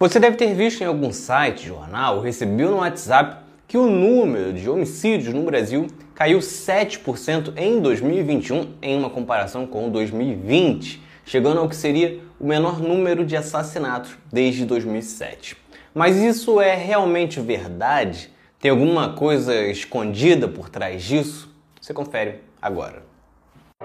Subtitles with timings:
[0.00, 4.52] Você deve ter visto em algum site, jornal, ou recebeu no WhatsApp que o número
[4.52, 11.68] de homicídios no Brasil caiu 7% em 2021 em uma comparação com 2020, chegando ao
[11.68, 15.56] que seria o menor número de assassinatos desde 2007.
[15.92, 18.30] Mas isso é realmente verdade?
[18.60, 21.52] Tem alguma coisa escondida por trás disso?
[21.80, 23.02] Você confere agora.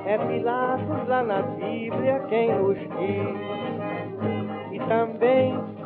[0.05, 3.53] É Pilatos lá na Bíblia quem nos diz,
[4.73, 5.32] e também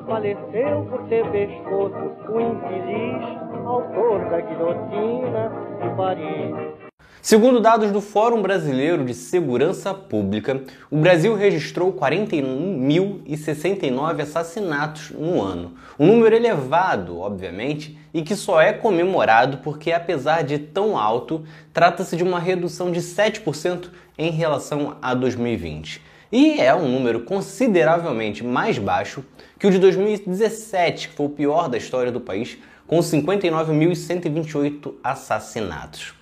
[0.08, 3.22] faleceu por ter pescoço o infeliz
[3.66, 6.56] autor da guilhotina de Paris.
[7.22, 15.74] Segundo dados do Fórum Brasileiro de Segurança Pública, o Brasil registrou 41.069 assassinatos no ano.
[16.00, 22.16] Um número elevado, obviamente, e que só é comemorado porque, apesar de tão alto, trata-se
[22.16, 26.08] de uma redução de 7% em relação a 2020.
[26.32, 29.24] E é um número consideravelmente mais baixo
[29.58, 36.14] que o de 2017, que foi o pior da história do país, com 59.128 assassinatos.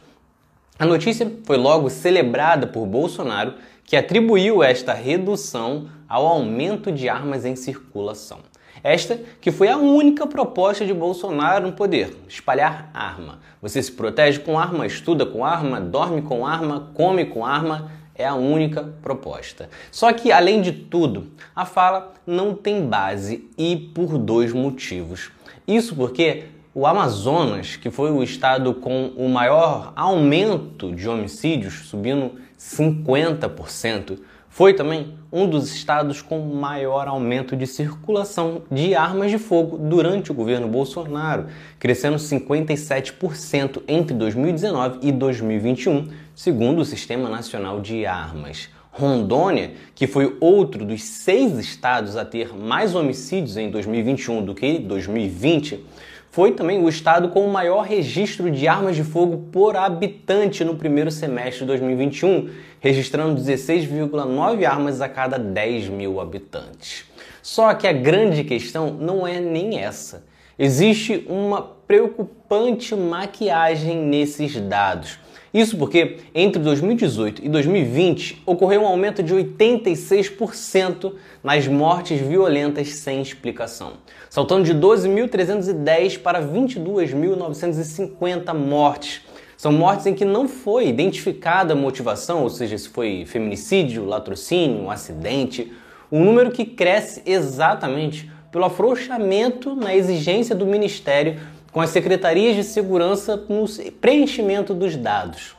[0.77, 3.53] A notícia foi logo celebrada por Bolsonaro,
[3.83, 8.39] que atribuiu esta redução ao aumento de armas em circulação.
[8.83, 13.39] Esta que foi a única proposta de Bolsonaro no poder: espalhar arma.
[13.61, 17.89] Você se protege com arma, estuda com arma, dorme com arma, come com arma.
[18.17, 19.69] É a única proposta.
[19.91, 25.31] Só que, além de tudo, a fala não tem base e por dois motivos.
[25.67, 32.39] Isso porque o Amazonas, que foi o estado com o maior aumento de homicídios, subindo
[32.57, 34.19] 50%,
[34.55, 40.31] foi também um dos estados com maior aumento de circulação de armas de fogo durante
[40.31, 41.47] o governo Bolsonaro,
[41.77, 48.69] crescendo 57% entre 2019 e 2021, segundo o Sistema Nacional de Armas.
[48.97, 54.79] Rondônia, que foi outro dos seis estados a ter mais homicídios em 2021 do que
[54.79, 55.85] 2020,
[56.31, 60.75] foi também o estado com o maior registro de armas de fogo por habitante no
[60.75, 67.05] primeiro semestre de 2021, registrando 16,9 armas a cada 10 mil habitantes.
[67.41, 70.25] Só que a grande questão não é nem essa.
[70.57, 75.19] Existe uma preocupante maquiagem nesses dados.
[75.55, 83.21] Isso porque entre 2018 e 2020 ocorreu um aumento de 86% nas mortes violentas sem
[83.21, 83.93] explicação,
[84.29, 89.21] saltando de 12.310 para 22.950 mortes.
[89.55, 94.89] São mortes em que não foi identificada a motivação, ou seja, se foi feminicídio, latrocínio,
[94.89, 95.71] acidente,
[96.11, 101.39] um número que cresce exatamente pelo afrouxamento na exigência do Ministério
[101.75, 103.65] com as secretarias de segurança no
[103.99, 105.57] preenchimento dos dados.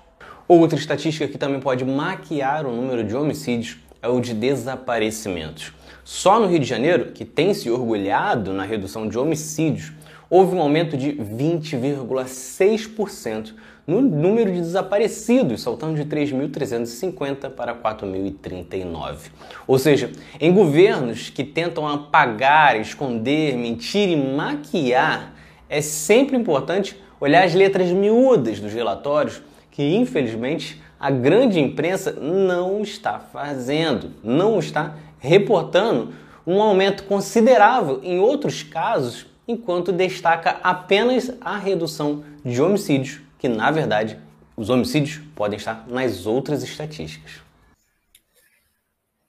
[0.49, 5.75] Outra estatística que também pode maquiar o número de homicídios é o de desaparecimentos.
[6.03, 9.93] Só no Rio de Janeiro, que tem se orgulhado na redução de homicídios,
[10.31, 13.53] houve um aumento de 20,6%
[13.87, 19.17] no número de desaparecidos, saltando de 3.350 para 4.039.
[19.67, 20.11] Ou seja,
[20.41, 25.36] em governos que tentam apagar, esconder, mentir e maquiar
[25.69, 32.83] é sempre importante olhar as letras miúdas dos relatórios, que infelizmente a grande imprensa não
[32.83, 36.15] está fazendo, não está reportando
[36.47, 43.71] um aumento considerável em outros casos, enquanto destaca apenas a redução de homicídios, que na
[43.71, 44.19] verdade
[44.57, 47.47] os homicídios podem estar nas outras estatísticas.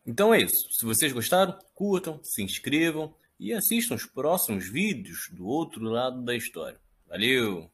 [0.05, 0.71] Então é isso.
[0.71, 6.35] Se vocês gostaram, curtam, se inscrevam e assistam os próximos vídeos do outro lado da
[6.35, 6.79] história.
[7.07, 7.71] Valeu!